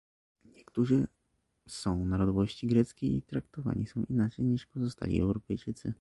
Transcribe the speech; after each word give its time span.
Niektórzy 0.45 1.07
są 1.67 2.05
narodowości 2.05 2.67
greckiej 2.67 3.15
i 3.15 3.21
traktowani 3.21 3.85
są 3.87 4.03
inaczej 4.09 4.45
niż 4.45 4.65
pozostali 4.65 5.21
Europejczycy 5.21 5.89